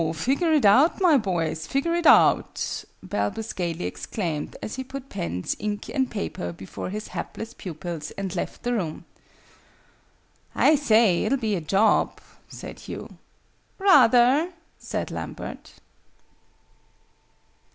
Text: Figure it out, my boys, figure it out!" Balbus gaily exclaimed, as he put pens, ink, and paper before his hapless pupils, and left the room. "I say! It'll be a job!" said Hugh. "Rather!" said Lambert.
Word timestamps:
Figure 0.15 0.51
it 0.51 0.65
out, 0.65 0.99
my 0.99 1.15
boys, 1.15 1.67
figure 1.67 1.93
it 1.93 2.07
out!" 2.07 2.85
Balbus 3.03 3.53
gaily 3.53 3.85
exclaimed, 3.85 4.57
as 4.59 4.73
he 4.73 4.83
put 4.83 5.09
pens, 5.09 5.55
ink, 5.59 5.89
and 5.89 6.09
paper 6.09 6.51
before 6.51 6.89
his 6.89 7.09
hapless 7.09 7.53
pupils, 7.53 8.09
and 8.17 8.35
left 8.35 8.63
the 8.63 8.73
room. 8.73 9.05
"I 10.55 10.73
say! 10.73 11.23
It'll 11.25 11.37
be 11.37 11.53
a 11.55 11.61
job!" 11.61 12.19
said 12.49 12.79
Hugh. 12.79 13.19
"Rather!" 13.77 14.51
said 14.79 15.11
Lambert. 15.11 15.73